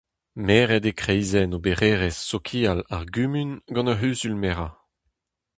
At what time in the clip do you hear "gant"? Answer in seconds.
3.73-3.89